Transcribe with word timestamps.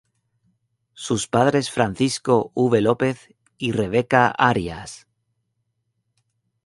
Sus 0.95 1.27
padres 1.27 1.69
Francisco 1.69 2.51
V. 2.55 2.81
López 2.81 3.35
y 3.59 3.71
Rebeca 3.73 4.29
Arias. 4.29 5.05